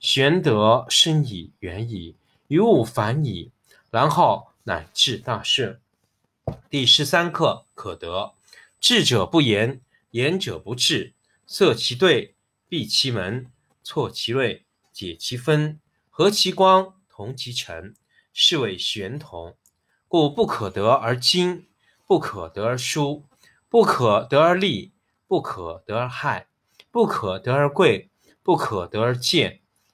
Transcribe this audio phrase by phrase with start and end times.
[0.00, 2.16] 玄德深矣，远矣，
[2.48, 3.52] 于物反矣，
[3.90, 5.78] 然后乃至大顺。
[6.70, 8.32] 第十三课可得。
[8.80, 11.12] 智者不言，言者不智。
[11.46, 12.34] 塞其兑，
[12.66, 13.50] 闭其门，
[13.82, 17.94] 错其锐，解其分，和其光，同其尘，
[18.32, 19.54] 是谓玄同。
[20.08, 21.66] 故不可得而亲，
[22.06, 23.26] 不可得而疏，
[23.68, 24.92] 不可得而利，
[25.26, 26.46] 不可得而害，
[26.90, 28.08] 不可得而贵，
[28.42, 29.60] 不可得而贱。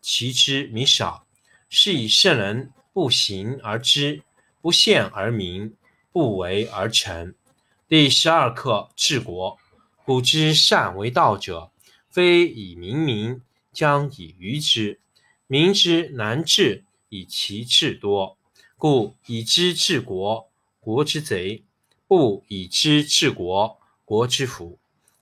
[0.00, 1.26] 其知弥少，
[1.68, 4.22] 是以圣人不行而知，
[4.60, 5.74] 不见而明，
[6.12, 7.34] 不为而成。
[7.88, 9.58] 第十二课治国。
[10.04, 11.70] 古之善为道者，
[12.08, 13.40] 非以明民，
[13.72, 14.98] 将以愚之。
[15.46, 18.36] 民之难治，以其智多。
[18.76, 20.50] 故以知治国，
[20.80, 21.62] 国之贼；
[22.08, 24.78] 不以知治国，国之福。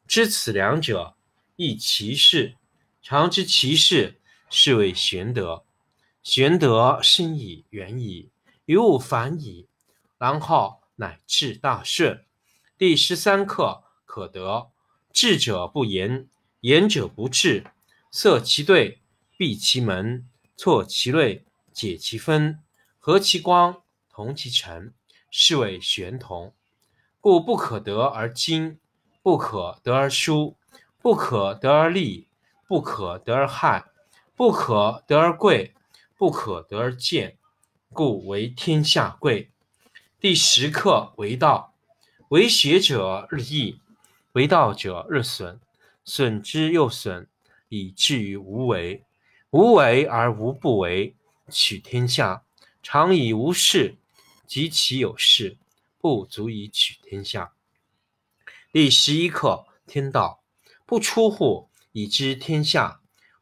[0.07, 1.17] 知此两者，
[1.57, 2.55] 亦其事。
[3.03, 4.18] 常知其事。
[4.51, 5.65] 是谓玄德，
[6.23, 8.31] 玄德深以，远矣，
[8.65, 9.67] 于物反矣，
[10.17, 12.25] 然后乃至大顺。
[12.79, 14.71] 第十三课可得。
[15.13, 16.29] 智者不言，
[16.61, 17.67] 言者不智。
[18.11, 19.01] 塞其兑，
[19.37, 20.27] 闭其门，
[20.57, 22.61] 错其锐，解其分，
[22.99, 24.95] 和其光，同其尘，
[25.31, 26.55] 是谓玄同。
[27.21, 28.79] 故不可得而亲，
[29.23, 30.57] 不可得而疏，
[31.03, 32.29] 不可得而利，
[32.67, 33.88] 不可得而害。
[34.39, 35.75] 不可得而贵，
[36.17, 37.37] 不可得而贱，
[37.93, 39.51] 故为天下贵。
[40.21, 41.75] 第十课为道，
[42.29, 43.81] 为学者日益，
[44.35, 45.59] 为道者日损，
[46.05, 47.27] 损之又损，
[47.69, 49.03] 以至于无为。
[49.51, 51.17] 无为而无不为，
[51.51, 52.45] 取天下
[52.81, 53.97] 常以无事，
[54.47, 55.59] 及其有事，
[56.01, 57.55] 不足以取天下。
[58.71, 60.45] 第十一课天道，
[60.87, 63.01] 不出户，以知天下。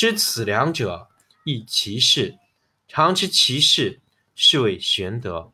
[0.00, 1.10] 知此两者，
[1.44, 2.38] 亦其事。
[2.88, 4.00] 常知其事，
[4.34, 5.52] 是谓玄德。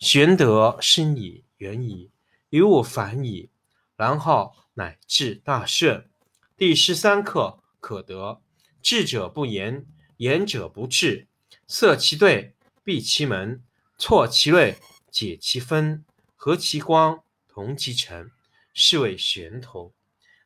[0.00, 2.10] 玄德深矣，远矣，
[2.50, 3.50] 于物反矣，
[3.94, 6.10] 然后乃至大顺。
[6.56, 8.42] 第十三课可得。
[8.82, 11.28] 智者不言，言者不智。
[11.68, 13.62] 塞其兑，闭其门，
[13.96, 14.76] 错其锐，
[15.12, 16.04] 解其分，
[16.34, 18.32] 和其光，同其尘，
[18.72, 19.92] 是谓玄同。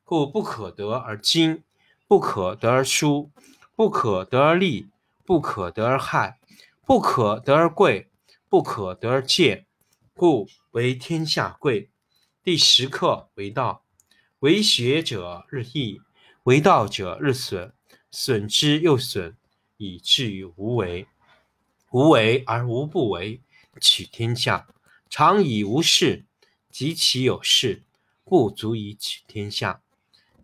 [0.04, 1.62] 故不可得而亲。
[2.08, 3.30] 不可得而疏，
[3.76, 4.88] 不可得而利，
[5.26, 6.40] 不可得而害，
[6.86, 8.08] 不可得而贵，
[8.48, 9.66] 不可得而贱，
[10.14, 11.90] 故为天下贵。
[12.42, 13.84] 第十课为道，
[14.38, 16.00] 为学者日益，
[16.44, 17.74] 为道者日损，
[18.10, 19.36] 损之又损，
[19.76, 21.06] 以至于无为。
[21.90, 23.42] 无为而无不为，
[23.82, 24.66] 取天下
[25.10, 26.24] 常以无事，
[26.70, 27.84] 及其有事，
[28.24, 29.82] 不足以取天下。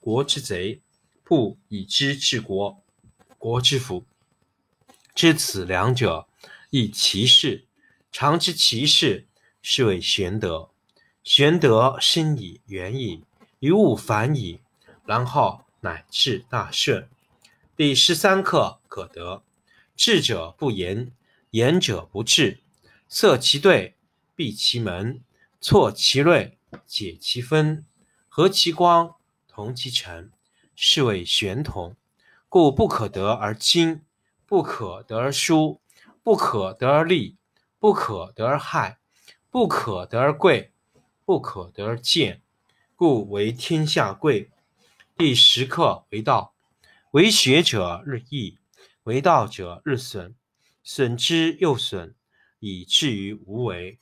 [0.00, 0.80] 国之贼；
[1.22, 2.82] 不以知治国，
[3.38, 4.04] 国之福。
[5.14, 6.26] 知此两者，
[6.70, 7.66] 亦其事。
[8.10, 9.28] 常知其事，
[9.62, 10.70] 是谓玄德。
[11.22, 13.22] 玄德深矣，远矣，
[13.58, 14.60] 于物反矣，
[15.04, 17.08] 然后乃至大顺。
[17.76, 19.42] 第十三课可得。
[19.94, 21.12] 智者不言，
[21.50, 22.60] 言者不智。
[23.06, 23.94] 塞其兑，
[24.34, 25.22] 闭其门，
[25.60, 26.56] 错其锐，
[26.86, 27.84] 解其分，
[28.28, 29.16] 和其光，
[29.50, 30.30] 同其尘，
[30.76, 31.96] 是谓玄同。
[32.48, 34.02] 故不可得而亲，
[34.46, 35.80] 不可得而疏，
[36.22, 37.36] 不可得而利，
[37.80, 38.98] 不可得而害，
[39.50, 40.72] 不可得而贵，
[41.24, 42.42] 不可得而贱。
[42.94, 44.50] 故为天下贵。
[45.16, 46.54] 第十课为道，
[47.10, 48.58] 为学者日益。
[49.04, 50.34] 为道者日损，
[50.84, 52.14] 损之又损，
[52.58, 53.98] 以至于无为。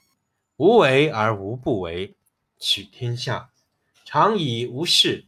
[0.56, 2.16] 无为而无不为，
[2.58, 3.50] 取天下
[4.04, 5.27] 常以无事，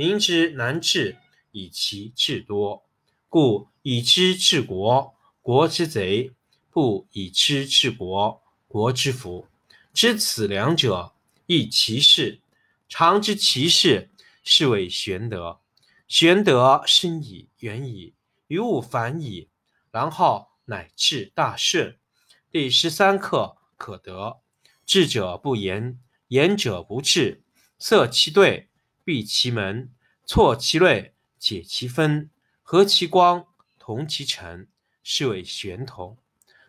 [0.00, 1.18] 民之难治，
[1.52, 2.86] 以其智多。
[3.28, 6.32] 故以知治国，国之贼；
[6.70, 9.46] 不以知治国，国之福。
[9.92, 11.12] 知此两者，
[11.44, 12.40] 亦其事。
[12.88, 14.08] 常知其事，
[14.42, 15.60] 是谓玄德。
[16.08, 18.14] 玄德深矣，远矣。
[18.46, 19.48] 于物反矣，
[19.90, 21.98] 然后乃至大顺。
[22.50, 24.40] 第十三课可得。
[24.86, 27.42] 智者不言，言者不智。
[27.78, 28.69] 塞其兑，
[29.10, 29.90] 闭其门，
[30.24, 32.30] 错其锐，解其分，
[32.62, 33.44] 和其光，
[33.76, 34.68] 同其尘，
[35.02, 36.16] 是谓玄同。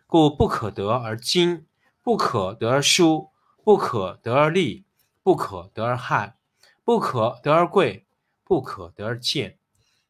[0.08, 1.66] 故不可得而精，
[2.02, 3.30] 不可得而疏，
[3.62, 4.84] 不可得而利，
[5.22, 6.36] 不可得而害，
[6.82, 8.06] 不可得而贵，
[8.42, 9.56] 不可得而贱。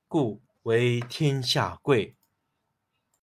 [0.08, 2.17] 故为天下贵。